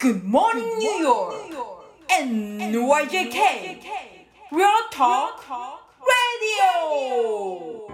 [0.00, 1.34] Good morning, New York!
[2.08, 3.34] NYJK!
[4.52, 5.42] Real Talk
[5.98, 7.90] Radio!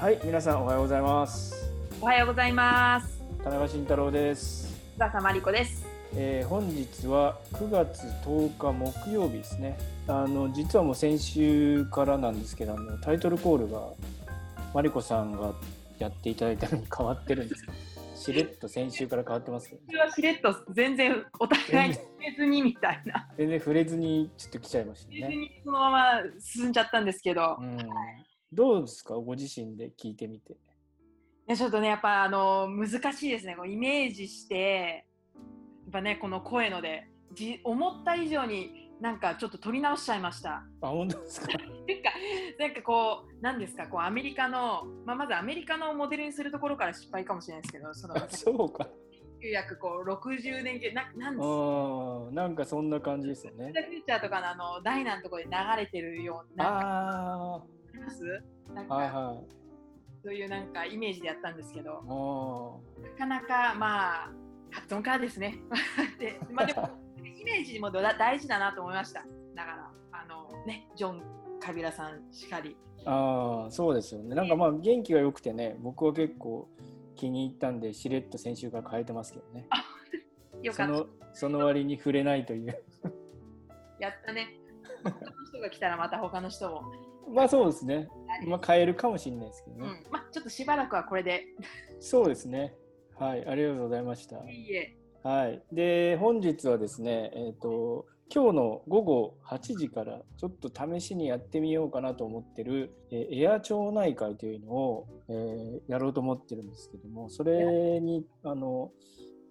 [0.00, 1.70] はい、皆さんおはようございます。
[2.00, 3.22] おはようございます。
[3.44, 4.74] 田中慎太郎です。
[4.98, 5.85] 津田まりこです。
[6.18, 9.76] えー本日は9月10日木曜日ですね。
[10.08, 13.82] あの実はもう先週からなんですけど、あのタイトルコールが
[14.72, 15.52] マリコさんが
[15.98, 17.72] やっていただいたのに変わってるんですよ。
[18.16, 23.28] しれっと先週から変わってますけど、はしれっと全然お互いに触れずにみたいな。
[23.36, 25.36] 全然触れずにちょっと来ちゃいました触れずね。
[25.36, 26.00] にそのまま
[26.40, 27.78] 進んじゃったんですけど、いうん、
[28.54, 30.56] どうですか、ご自身で聞いてみて。
[31.46, 33.54] やちょっとねやっぱあの難しいですね。
[33.54, 35.05] こうイメージしてや
[35.88, 40.64] っぱねこの声のでじ思った以上になんかちょっと取り直しちゃいました。
[40.80, 41.48] あ、本当ですか？
[41.48, 41.64] なんか
[42.58, 43.86] なんかこうなんですか？
[43.88, 48.88] こうアメリカのまあまずアメリカのモデルにするところから失敗かもしれないですけど、そのあそうか。
[49.42, 53.94] 1960年系ななんですなんかそんな感じですよねフ。
[53.96, 58.22] ューチャーとかのあのダイナのところで流れてるようなああります？
[58.74, 59.56] なんあ、か、はいはい。
[60.24, 64.30] そういうなんかイメージでやったんですけどあなかなかまあ
[64.70, 65.58] 発音からですね。
[66.18, 66.88] で,、まあ、でも
[67.24, 69.24] イメージもだ大事だなと思いました。
[69.54, 71.22] だからあのねジョン・
[71.60, 72.76] カビラさんしかり。
[73.04, 74.34] ああそうですよね。
[74.34, 76.68] なんかまあ元気が良くてね僕は結構
[77.14, 79.68] 気に入ったんでしれっと先週から変えてますけどね。
[80.62, 80.94] よかった。
[80.94, 82.82] そのその割に触れないという。
[84.00, 84.48] やったね。
[85.04, 86.82] 他の人が来たらまた他の人も、
[87.28, 88.08] まあそうですね。
[88.46, 90.12] まあ変えるかもしれないですけどね、うん。
[90.12, 91.44] まあ、ちょっとしばらくはこれで。
[92.00, 92.74] そうですね
[93.18, 94.36] はいありがとうございました。
[94.48, 94.96] いいえ。
[95.22, 95.62] はい。
[95.72, 108.90] で本日はですねえっ、と今日の午後8時からちょっと試しにやってみようかなと思ってる、えーエア町内会というのを、えーやろうと思ってるんですけどもそれにあの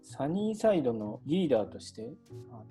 [0.04, 2.14] サニーサイドのリーダーとして
[2.52, 2.66] あの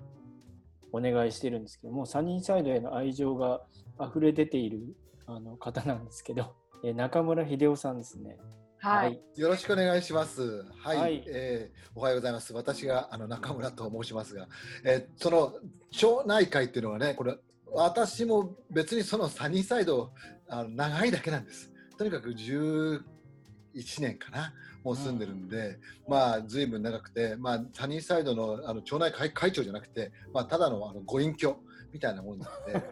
[0.91, 3.61] お願いしてるんですけどもサニーサイドへの愛情が
[3.99, 8.37] 溢れ出ているあの方なんですけど、えー中村秀夫さんですね。
[8.85, 10.63] はい、よろしくお願いします。
[10.77, 12.53] はい、はいえーおはようございます。
[12.53, 14.47] 私があの中村と申しますが、
[14.83, 15.53] えーその
[15.89, 17.35] 町内会っていうのはね、これ
[17.73, 20.11] 私も別にそのサニーサイド
[20.47, 21.71] あの長いだけなんです。
[21.97, 23.01] とにかく11
[24.01, 24.53] 年かな、
[24.83, 31.57] もう住んでるんで、まあ随分長くて、まあサニーサイドのあの町内会会長じゃなくて、まあただのあのご隠居。
[31.95, 32.85] みたいなもんなので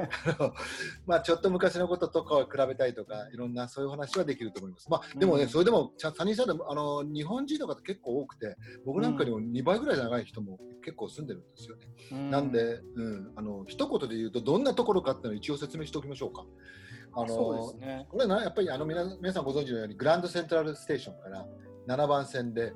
[1.05, 4.89] まあちょっと昔のこととかを比べたりとかいろんなそういう話はできると思います。
[4.89, 8.55] まあでもね、うんそれでもちゃサニーサイドあの日本人の方結構多くて
[8.85, 12.29] 僕なんかにも2倍ぐらい長い人も結構住んでるんですよね。
[12.31, 16.45] なんで、うん、あの一言で言うとどんなところかっていうのを一応説明しておきましょうか。
[17.15, 18.07] あのね。
[18.09, 21.45] これなやっぱりあの皆皆さんご存知のようにグランドセントラルステーションから
[21.87, 22.71] 7番線で、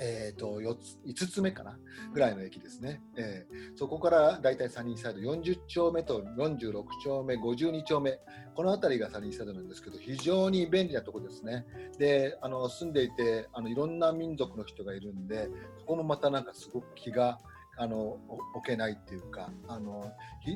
[0.00, 1.78] えー、と4つ5つ目かな？
[2.12, 8.18] ぐらいの駅ですね、えーそこからだいたいサニーサイド40丁目と46丁目52丁目
[8.54, 11.66] この辺りがサニーサイドなんですけど非常に便利なところですね。
[11.98, 15.48] であの住んでいてあのいろんな民族の人がいるんで
[15.80, 17.38] そこもまたなんかすごく気が
[17.76, 18.18] あの
[18.54, 20.12] 置けないっていうかあの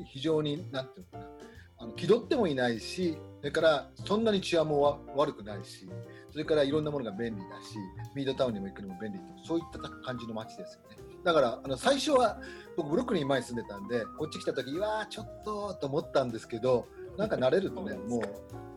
[0.08, 1.32] 非常になんていうのかな。
[1.80, 5.88] あの気取ってもいないしそれからそんなに治安も悪くないし
[6.38, 7.76] それからいろんなものが便利だし
[8.14, 10.96] ミードタウンにも行くのも便利そういった感じの街ですよね。
[11.24, 12.38] だからあの最初は
[12.76, 18.20] 僕ブルックリンに前に住んでたんでこっち来た時うわーちょっとと思ったんですけどなんか慣れるとねもう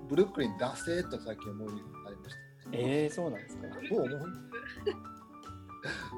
[0.10, 2.42] ブルックリン出せーと最近思うようになりました。
[2.74, 3.68] えー、そうなんですか。
[3.68, 3.74] も
[4.06, 4.22] うもう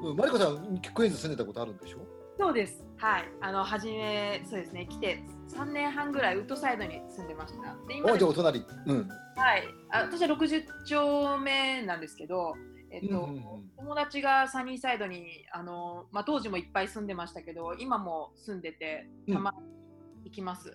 [0.10, 1.98] うんマリコさんクイーンズ住んでたことあるんでしょ？
[2.38, 2.84] そうです。
[2.96, 3.24] はい。
[3.40, 7.76] あの、初め、そうですね、来て3年半ぐらいウッドサイドに住んでました。
[7.86, 9.64] で、今おじゃあお隣うんはい。
[9.90, 12.54] あ私は60丁目なんですけど、
[12.90, 13.44] えっと、うんうんうん
[13.76, 20.74] 友達がサニーサイドに、あの、まあ、当時もいっぱい住んでましたけど、今も住んでて、たまに行きます。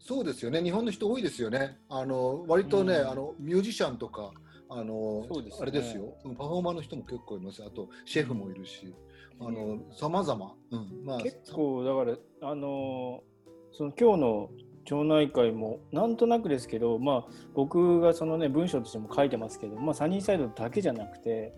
[0.00, 4.32] そうですよね、日本の人多いですよね、あの割とね、うんあのミュージシャンとか、
[4.70, 5.50] あのね。
[5.60, 8.94] あれですよ、うんパフォーマーの人も結構います、あとシェフもいるし、
[9.40, 11.04] あの様々、うん。
[11.04, 13.30] まあ、結構だからあのー
[13.72, 14.50] その今日の
[14.84, 21.54] 町内会もなんとなくですけど、まあ、僕がそのね文章としても書いてますけど、まあ、サニーサイドだけじゃなくて、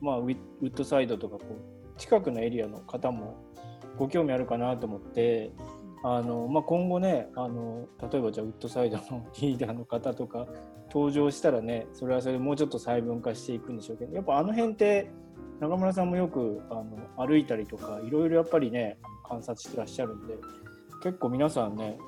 [0.00, 3.36] まあ、ウィウッドサイドとかこう近くのエリアの方も
[3.98, 5.52] ご興味あるかなと思って
[6.08, 10.46] あの、まあ、今後ねあの例えばじゃあウッドサイドのリーダーの方とか
[10.88, 15.10] 登場したらねそれはそれでもうちょっと細分化していくんでしょうけどやっぱあの辺って
[15.58, 18.98] 中村さんもよくあの歩いたりとかいろいろやっぱりね
[19.28, 20.34] 観察してらっしゃるんで
[21.02, 21.98] 結構皆さんね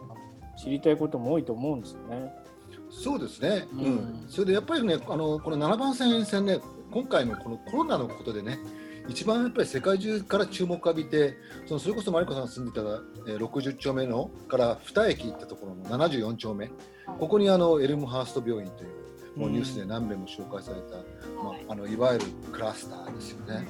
[0.56, 2.32] 知りたいことも多いと思うんですよね。
[2.90, 3.84] そうですね、ううん。
[3.84, 6.60] んそれでやっぱりねあのこの7番線線ね
[6.92, 8.58] 今回のこのコロナのことでね
[9.08, 12.80] 一番やっぱり世界中から注目を浴びてそのそれこそマリコさんが住んでた、
[13.26, 16.70] えー60丁目のから2駅行ったところの74丁目。
[17.18, 19.08] ここにあのエルムハースト病院という
[19.38, 20.96] もうニュースで何遍も紹介された、
[21.42, 23.66] まあ、あのいわゆるクラスターですよね。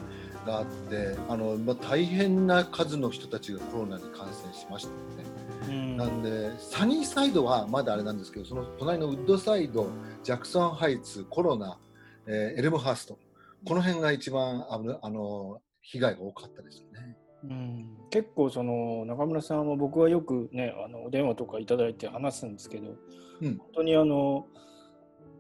[0.47, 5.39] があってあの、まあ、大変な数の人たちがコロナに感染しましたよね。
[5.69, 5.97] うん。
[5.97, 9.89] なんでサニーサイドはまだあれなんですけどその隣のウッドサイド
[10.25, 11.79] ジャクソンハイツコロナ、
[12.27, 13.19] えーエルムハースト
[13.67, 14.79] この辺が一番あ
[15.11, 17.17] の被害が多かったですよね。
[17.45, 22.97] うん結構その中村さんは僕はよくねあのお電話とかいただいて話すんですけど、
[23.41, 24.47] うん本当にあの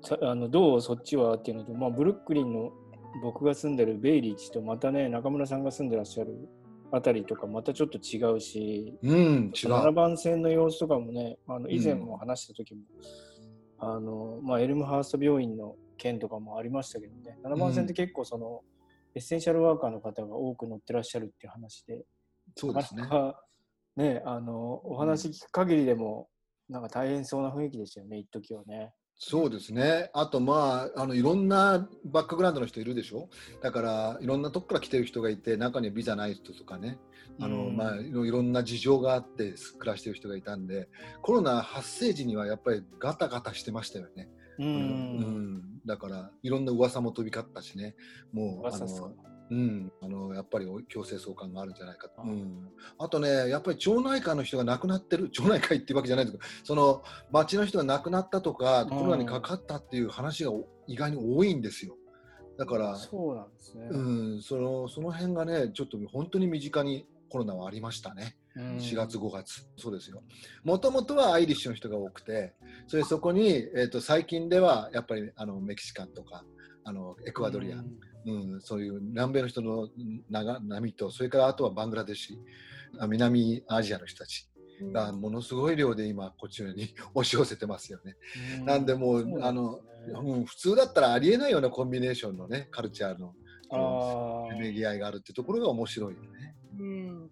[0.02, 2.72] さあのどうそっちはっていうのと、まあ、ブルックリンの
[3.22, 6.48] 僕が住んでるベイリッジとまたね中村さんが住んでらっしゃる
[6.92, 9.92] あたりとかまたちょっと違うしうん、違7う。
[9.92, 12.82] 番線の様子とかもねあの以前も話した時も、
[13.78, 18.62] あのまあ、エルムハースト病院の件とかもありましたけどね7番線って結構その、
[19.14, 22.04] エッセンシャルワーカーの方が多く乗ってらっしゃるっていう話で
[22.56, 23.02] そうですね
[23.96, 26.28] ね、あの、お話聞く限りでも、
[26.68, 28.92] なんか大変そうな雰囲気でしたよね、一時はね。
[29.16, 30.10] そうですね。
[30.14, 33.28] あとまああのいろんなバックグラウンドの人いるでしょ？
[33.60, 37.00] だからいろんなとこから来てる人がいて中にはビザない人とかね。
[37.40, 40.88] あのうんまあいろいろんな事情があって暮らしてる人がいたんで
[41.20, 44.28] コロナ発生時にはやっぱりガタガタしてましたよね。
[44.58, 44.62] う。
[44.62, 45.58] うん。
[45.58, 47.94] んだからいろんな噂も飛び交ったしね。
[48.32, 49.08] もうあ噂っすか。
[49.08, 49.14] の、
[49.50, 52.68] うん、あのやっぱり強制送還があるんじゃないかと、あうん、
[52.98, 55.30] あとねやっぱり町内会の人が亡くなってる。
[55.32, 60.52] 町内会っていうわけじゃないんですけどその町の人が亡くなったとかコロナにかかったっていう話が
[60.86, 61.96] 意外に多いんですよ。
[62.58, 63.88] だからそうなんですね。
[63.90, 63.98] う
[64.36, 68.36] ん、そのその辺がねちょっと本当に身近にコロナはありましたね。
[68.56, 68.76] うん。
[68.76, 70.22] 4月、5月、そうですよ。
[70.64, 72.54] もともとはアイリッシュの人が多くて、
[72.86, 76.44] それそこに、えー、と最近ではやっぱりあのメキシカンとか
[76.84, 77.76] あのエクアドリア。
[77.76, 77.86] ン、
[78.26, 78.60] うん。
[78.60, 79.88] そういう南米の人の
[80.30, 82.36] 長波と、それからあとはバングラデシュ、
[82.98, 84.48] あ南アジアの人たち。
[84.92, 88.16] がものすごい量で今、こっちに 押し寄せてますよね。
[88.60, 89.80] うなんでもうそうあの
[90.46, 93.34] 普通だったらありえないようなコンビネーションのね、カルチャーの
[94.58, 96.54] めぎ合いがあるってところが面白いよね。
[96.78, 97.30] うん。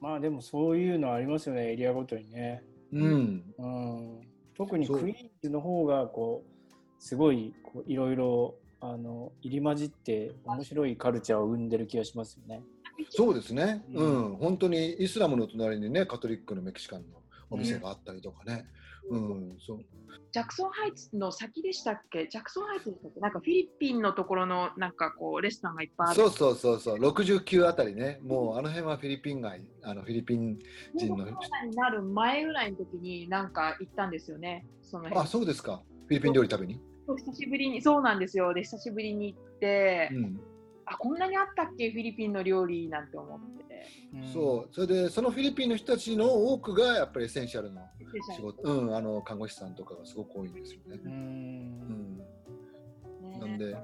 [0.00, 2.62] まあでもそういうのありますよね、エリアごとにね。
[2.92, 4.20] うん、うん、
[4.56, 12.62] 特にクイーンズの方がこうすごいこういろいろあの入り混じって面白いカルチャーを生んでる気がしますよね。
[13.10, 17.18] そうですね、ううんん、本当にイスラムの隣にね、カトリックのメキシカンの
[17.50, 18.66] お店があったりとかね、
[19.10, 19.78] うん、そう。
[20.32, 22.28] ジャクソンハイツの先でしたっけ？
[22.28, 23.20] ジャクソンハイツでしたっけ？
[23.20, 26.16] なんかフィリピンのところのなんかこうレストランがいっぱいある。
[26.16, 30.58] そうそうそうそう、69あたりね、もうあの辺はフィリピン街、あのフィリピン
[30.94, 31.24] 人の。
[31.24, 34.66] コロナになる前ぐらいの時になんか行ったんですよね。
[34.82, 35.20] その辺。
[35.22, 36.80] あ、そうですか、フィリピン料理食べに？
[37.08, 38.52] 久しぶりに、そうなんですよ。
[38.52, 40.40] で、久しぶりに行って、うん、
[40.86, 43.86] あ、こんなにあったっけフィリピンの料理なんて思って。
[44.32, 51.00] そう、それでそのフィリピンの人たちの多くがやっぱりエッセンシャルので仕事、うん、あの看護師さんとかがすごく多いんですよね。
[51.04, 51.08] う。
[51.08, 53.76] うんんねなんで。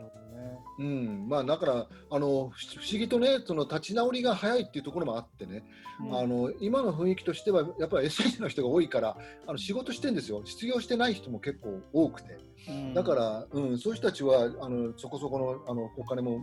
[0.83, 2.51] うん、まあだからあの不思
[2.99, 5.63] 議とねその立ち直りが早いっていうところもあってね、
[6.01, 6.19] うん。
[6.19, 10.43] あの今の雰囲気としてはやっぱり SC の人が多いからあの仕事してんですよ。
[10.45, 12.37] 失業してない人も結構多くて。
[12.69, 12.95] うん。
[12.95, 16.41] だから、うん、そういう人たちはあのそこそこのあのお金も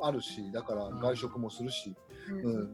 [0.00, 1.94] あるしだから外食もするし、
[2.30, 2.44] うん。
[2.44, 2.64] うん。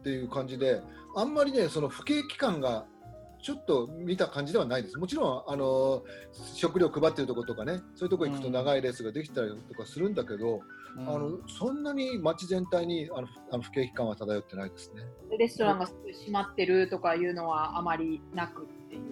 [0.00, 0.82] っていう感じで
[1.14, 2.86] あんまりねその不景気感が
[3.46, 4.98] ちょっと見た感じではないです。
[4.98, 6.02] もちろんあの
[6.56, 10.62] 食料配ってるところとかねそういうところ行くと長いレースができたりとかするんだけど、
[10.98, 15.02] うんあのそんなに街全体にあのあの不景気感は漂ってないですね。
[15.38, 19.02] レストランが閉まってるとかいうのはあまりなくっていう。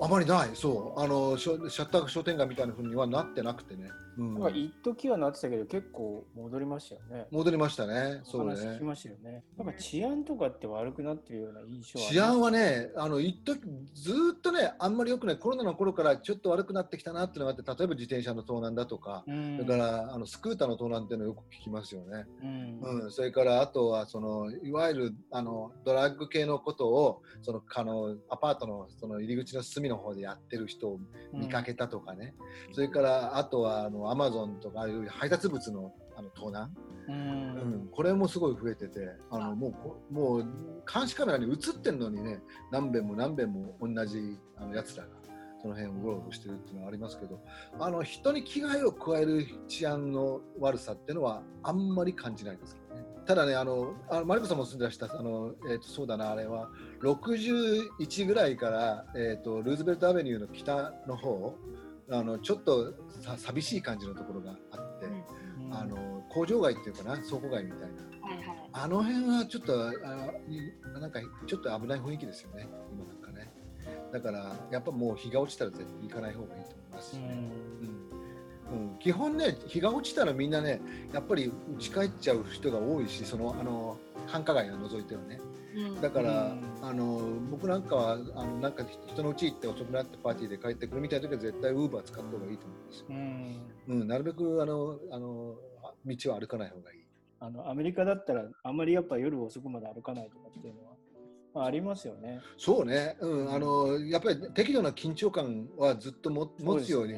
[0.00, 3.88] あまりない、そう、あのシャッター商店街みたいな風にはなってなくてね、
[4.18, 4.34] うん。
[4.34, 7.26] なんか一時はなってたけど結構戻りましたよね。
[7.30, 8.54] 戻りましたね、そうね。
[8.54, 8.84] 話聞き。
[8.84, 9.44] ましたよね。
[9.56, 13.60] なんか治安とかって悪くなってるような印象治安はね、あの一時
[13.94, 22.26] ずーっとね、あんまり良くない、コロナの頃からちょっと悪くなってきたなっていうのがあって、例えば自転車の盗難だとか、うん、それからあのスクーターの盗難っていうのをよく聞きますよね。
[22.42, 22.80] うん。
[23.04, 30.98] うん、それからあとはそのいわゆるあのドラッグ系のことをそのあのアパートのその入り口の隅の方でやってる人を
[31.32, 32.34] 見かけたとかね、
[32.72, 36.74] それからあとはあのアマゾンとかああいう配達物のあの盗難、
[37.08, 37.84] ううん。
[37.84, 40.46] んこれもすごい増えててあのもうこもう
[40.90, 45.10] 監視カメラに映ってるのにね何遍も何遍も同じあのやつらが
[45.60, 47.40] その辺をうろうろしてるっていうのはありますけど
[47.78, 53.06] あの人に危害を加える治安の悪さっていうのはあんまり感じないですけどね。
[53.26, 56.70] ただね、あのあのマリコさんも住んでらしたあの、えーとそうだな、あれは
[57.02, 61.56] 61ぐらいから、えー、とルーズベルトアベニューの北の方
[62.10, 65.74] あのちょっとさ寂しい感じのところがあって、うん。
[65.74, 67.86] あの工場街っていうかな倉庫街みたいな。
[68.26, 68.70] はいはい。
[68.72, 69.92] あの辺はちょっとあ
[70.92, 73.52] のなんかちょっと危ない雰囲気ですよね今なんかね。
[74.12, 77.10] だからやっぱもう日が落ちたら絶対行かない方がいいと思います。
[77.10, 77.50] しね、
[78.70, 78.88] うん。
[78.90, 80.80] うん、基本ね日が落ちたらみんなね
[81.12, 83.96] やっぱり家帰っちゃう人が多いしそのあの
[84.26, 85.40] 繁華街を除いてはね。
[85.40, 85.55] うん
[86.00, 86.66] だから、うん。
[86.82, 94.00] あの僕なんかはあのなんか人の家行って遅くなってパーティーで帰ってくるみたいな時は絶対ウーバー使った方がいいと思うんですよ、うん。
[94.00, 95.56] うん、なるべくあのあの
[96.06, 96.98] 道を歩かない方がいい。
[97.38, 100.95] あのアメリカだったらあんまりやっぱ夜遅くまで歩かないとかっていうのは、
[101.56, 102.40] まあ、ありますよね。
[102.58, 107.14] そうね、うん、あのやっぱり適度な緊張感はずっとも持つように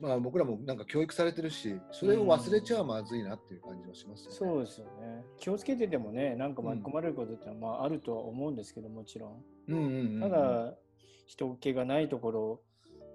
[0.00, 4.36] まあ、僕らもなんか教育されてるしそれを忘れちゃまずいなっていう感じはしますよね。
[4.36, 5.24] そうですよね。
[5.38, 9.44] 気をつけててもね、なんか巻き込まれることってまああるとは思うんですけど、もちろん。
[9.68, 10.74] うんうんうん、ただ、
[11.26, 12.60] 人気がないところ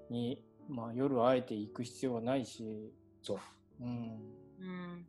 [0.10, 2.92] に、まあ、夜あえて行く必要はないし、
[3.22, 3.40] そう
[3.82, 3.90] うん。
[4.60, 5.06] うん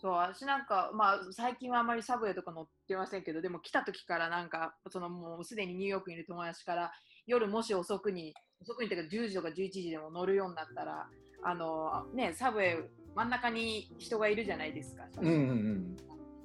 [0.00, 6.92] そう私なんか、まあ、最近はあまりサブウェイとか乗ってませんけどでも来た時からなんかそのもうすでにニューヨークにいる友達から
[7.26, 11.08] 夜もし遅くに遅くにというか10時とか11時でも乗るようになったら
[11.42, 15.04] あの、ね、サブウェイ真ん中に人がいるじゃないですか。
[15.20, 15.96] うんうんうん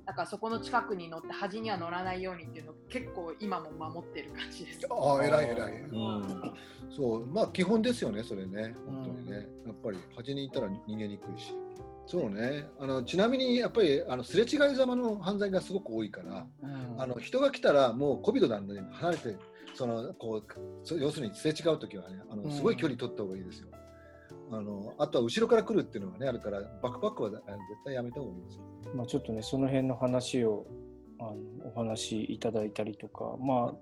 [0.05, 4.85] だからそこの近くに乗って端には乗らないようにっていうのを結構今も守ってる感じです。
[4.89, 5.81] ああ、偉い偉い。
[5.81, 6.53] ううん、
[6.89, 8.75] そう、まあ基本ですよね、それね。
[8.85, 9.47] 本当にね。
[9.65, 11.55] やっぱり端にいたら逃げにくいし。
[12.05, 12.65] そうね。
[12.79, 19.37] あのちなみにやっぱりあのすれ違いざまの犯罪がすごく多いから、うんあの人が来たらもうコビドなんで離れて、
[19.73, 23.67] そのこうそ要するにすれ違うときはね、あのすごい距離取った方がいいですよ。
[24.51, 27.41] あのあとは後ろから来るっていうのがねあるからバックパックは絶
[27.85, 28.63] 対やめた方がいいですよ。
[28.95, 30.65] まあ、ちょっとね、その辺の話を
[31.19, 31.35] あの
[31.73, 33.73] お話しいただいたりとか、まあ、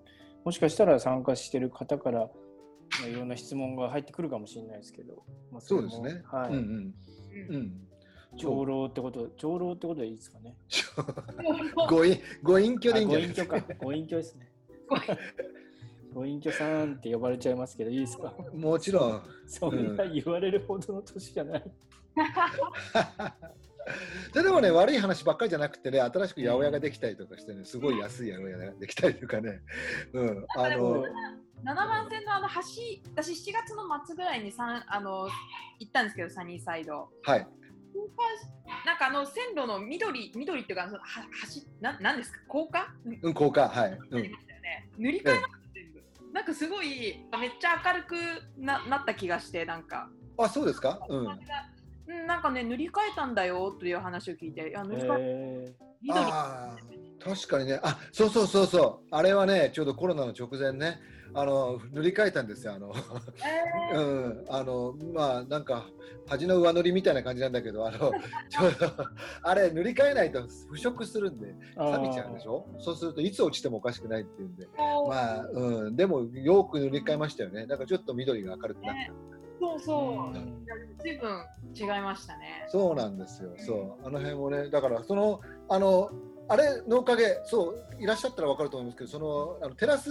[0.45, 2.29] もしかしたら参加してる方から、ま
[3.05, 6.21] あ、いろんな質問が入ってくるかもしれないですけど、まあ、そうですね。
[6.31, 6.49] はい。
[6.49, 7.73] うんうんうん。
[8.37, 10.55] 長老ってこと、長老ってことでいいですかね。
[11.89, 13.57] ご隠ご隠居でいいんじゃないですか。
[13.57, 13.75] 隠居か。
[13.79, 14.49] ご隠居ですね。
[16.13, 18.33] ご隠居さんって呼ばれちゃいますけど、いいですか？
[18.53, 19.21] もちろん。
[19.47, 21.63] そんな言われるほどの年じゃない。
[24.33, 29.59] ででもね、悪い話ばっかりじゃなくてね、新しく八百屋ができたりとかしてね、すごい安い八百屋ができたりとかね、
[30.13, 32.53] うん、あの、7番線のあの橋、
[33.15, 35.27] 私7月の末ぐらいにさんあの
[35.79, 37.09] 行ったんですけど、サニーサイド。
[37.23, 37.47] はい、
[38.85, 41.05] なんかあの線路の緑、緑っていうか、そのは
[41.53, 44.89] 橋な、なんですか、高架、うん、高架、はい、うん、ありましたよね。
[44.97, 46.33] 塗り替えました、全部。
[46.33, 48.15] なんかすごい、めっちゃ明るく
[48.57, 50.09] ななった気がして、なんか。
[50.37, 56.25] あ、そうですか、うん、うん、なんかね、塗り替えたんだよという話を聞いて、いや塗り替え、え緑。
[57.23, 60.99] 確かにね、あ、そうそうそうそう、あれはね、ちょうどコロナの直前ね、
[61.33, 62.93] あの塗り替えたんですよ、あの、
[63.93, 65.85] えうん、あの、まあ、なんか、
[66.27, 67.97] 端の上塗りみたいな感じなんだけど、あの、
[68.49, 69.05] ちょうど、
[69.43, 72.65] あれ、塗り替えないと腐食するんで、ー、錆びちゃうんでしょ？
[72.79, 74.65] そうするといつ落ちてもおかしくないっていうんで。
[74.67, 77.65] ーまあ、うん、でもよく塗り替えましたよね。
[77.65, 79.13] だからちょっと緑が明るくなった。
[79.59, 80.37] そうそうう。
[80.37, 80.65] ん
[81.01, 81.45] 随分
[81.75, 82.65] 違いましたね。
[82.69, 83.51] そうなんですよ。
[83.57, 86.09] そう、あの辺もね、だからその、あの、
[86.47, 90.09] あれのおかげ、そう、いらっしゃったらわかると思うんですけど、その、あのテラス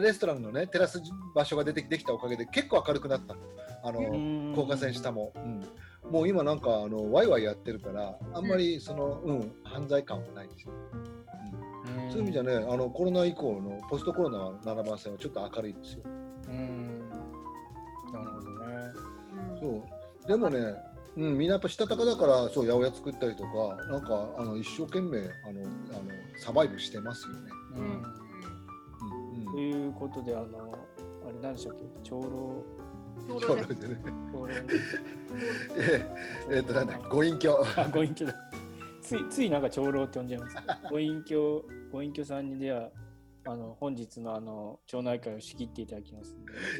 [0.00, 1.00] レストランのね、テラス
[1.34, 3.40] 場所が出てできたおかげで結構明るくなったの。
[3.82, 4.52] あの、うん。
[4.54, 5.32] 高架線下も。
[5.36, 5.62] うん。
[6.10, 10.72] もう今なんかあのワイワイやってるからあんまりその、うん、犯罪感はないですよ、
[12.04, 16.02] うん、そういう意味じゃねあのコロナ以降のポストコロナ7番線はちょっと明るいですよ。
[16.04, 17.10] うん。
[18.12, 18.76] なるほどね。
[19.60, 19.66] そ
[20.24, 20.28] う。
[20.28, 20.74] でもね、
[21.16, 25.22] うん、みんなやっぱしたたかだからそう八百屋作ったりとかなんかあの一生懸命あ
[25.52, 27.40] のあのサバイブしてますよね。
[27.76, 28.23] ううん
[29.94, 30.78] ことで、あの、
[31.26, 31.84] あれ何でしたっけ？
[32.02, 32.64] 長老、
[33.28, 34.00] うん、ちょうどねそうですね。
[34.32, 34.52] 長老。
[35.78, 36.10] え
[36.50, 37.52] えっとなんだご隠居。
[37.76, 38.34] あ、ご隠居だ。
[39.00, 40.56] つい、ついなんか長老って呼んじゃいます。
[40.90, 42.90] ご隠居、ご隠居さんにでは、
[43.46, 46.34] あの、本日のあの、町内会を仕切っていただきます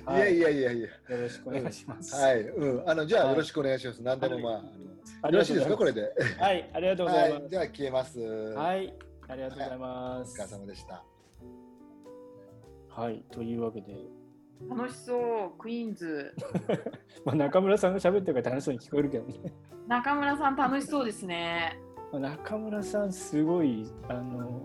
[0.06, 0.34] ので。
[0.36, 1.16] いやいやいやいや。
[1.16, 2.14] よろしくお願いします。
[2.14, 4.02] はい、うん、あのじゃあはいよろしくお願いします。
[4.02, 4.62] 何でもまあ、
[5.22, 6.00] あよろしいですかこれで。
[6.00, 6.10] で。
[6.38, 7.40] はい、ありがとうございます。
[7.42, 8.20] はい、じゃあ消えます。
[8.20, 8.92] ははい、い、
[9.28, 10.40] ありがとうございまおす。
[10.40, 11.04] 疲れ様でした。
[12.96, 13.92] はい、というわけで、
[14.70, 16.32] 楽しそう、クイーンズ。
[17.24, 19.52] まあ、中村さんが喋ってるから楽しそうに聞こえるけどね。
[19.88, 21.78] 中村さん楽しそうですね。
[22.12, 24.62] まあ中村さん、すごい、あの、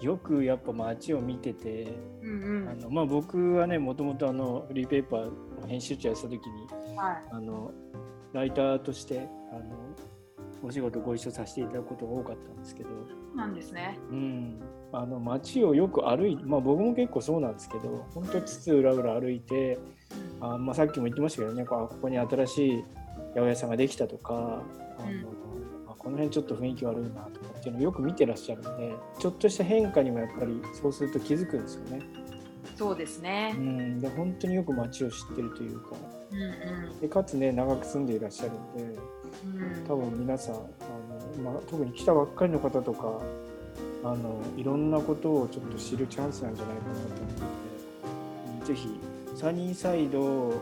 [0.00, 1.88] よくやっぱ街を見てて、
[2.22, 2.68] うんうん。
[2.68, 7.24] あのまあ、僕はね、もともとあのフリーペーパーの編集長やってた時に、はい。
[7.32, 7.72] あの
[8.32, 9.85] ライターとしてあの
[10.62, 12.90] お仕事ご一緒させていただくことが多かったんですけど、
[13.34, 13.98] なんですね。
[14.10, 14.60] うん、
[14.92, 19.78] あの街をよく歩いて、まあ、僕も結構そうなんですけど本当津々浦々歩いて
[20.40, 22.84] あまあ、さっきも言ってましたけどねこうここに新しい
[23.34, 24.62] 八百屋さんができたとかあの、
[25.88, 32.00] あこの辺ちょっと雰囲気悪いなとかっていうのをよく見てらっしゃるんでちょっとした変化にもやっぱりそうすると気づくんですよね。
[32.76, 33.60] そうですねう。
[33.60, 35.96] ん、で本当によく街を知ってるというか
[36.32, 39.00] うんうんでかつね長く住んでいらっしゃるんで
[39.44, 43.20] うん多分皆さんあの、まあ、特に来たばっかりの方とか
[44.04, 47.06] あのいろんなことをちょっと知るチャンスなんじゃないかなと思
[48.48, 49.00] うので、ぜひ
[49.34, 50.52] サニーサイド、えー、ウ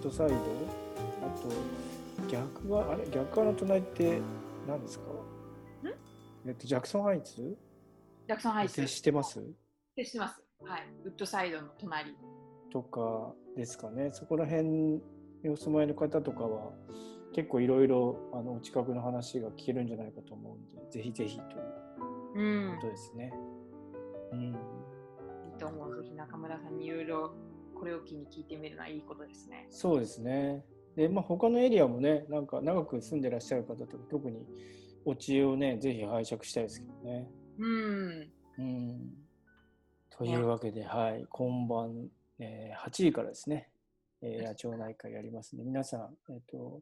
[0.00, 0.38] ッドサイドあ
[1.40, 3.04] と逆側あれ？
[3.10, 4.20] 逆側の隣って
[4.66, 5.04] 何ですか？
[6.46, 7.34] えっと、ジャクソンハイツ？
[7.34, 8.80] ジャクソンハイツ。
[8.80, 9.40] って知ってます？
[9.96, 10.40] でしてます。
[10.62, 10.88] はい。
[11.04, 12.14] ウッドサイドの隣。
[12.76, 15.02] とかですかねそこら辺に
[15.48, 16.72] お住まいの方とかは
[17.34, 21.86] 結構いろいろあのお近くの話が聞けるんじゃないかと思うんでぜひぜひという
[22.36, 22.82] うんこ。
[22.82, 23.32] とですね。
[24.32, 26.02] うん、いいと思う。
[26.02, 27.34] ぜひ中村さんにいろいろ
[27.74, 29.66] これを機に聞いてみるのはいいことですね。
[29.70, 30.62] そうですね。
[30.96, 34.46] で、まあ、他のエリアもね、なんか長く住んでらっしゃる方とか、特に
[35.06, 37.30] お知恵をね、ぜひ拝借したいですけどね。
[37.58, 38.30] うん。
[38.58, 39.26] うん。
[40.10, 43.68] というわけで、はい、今晩、えー8時からですね、
[44.22, 45.64] えー野鳥内会やりますね。
[45.64, 46.80] 皆さん、えっ、と、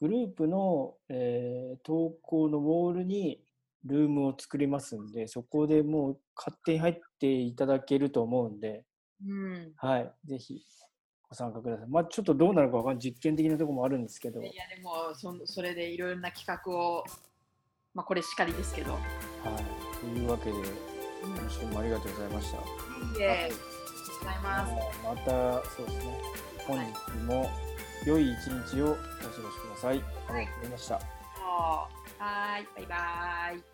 [0.00, 3.40] グループの、えー投稿のウォールに
[3.84, 8.84] ルームを作りますんで、そこでもう勝手に入っていただけると思うんで、
[9.26, 9.72] うん。
[9.76, 10.62] はい、ぜひ
[11.28, 11.88] ご参加ください。
[11.88, 17.04] まあ、ちょっとどうなるかわかんない、実験的なところもあるんですけど、はいいや、でもそ、それでいろいろな企画を、
[17.94, 18.92] まあ、これしかりですけど。
[18.94, 18.96] い、
[20.00, 20.56] というわけで、
[21.22, 22.58] 今週もありがとうございました。
[22.58, 23.73] いえ、ありがとう
[24.24, 24.72] ございます。
[25.04, 25.30] また、
[25.70, 26.22] そうですね、
[26.66, 26.92] 本日
[27.26, 27.50] も
[28.06, 30.02] 良い一日をお過ごしください。
[30.28, 31.00] ありがとうございました。
[31.44, 32.96] はーい、バイバ
[33.56, 33.73] イ。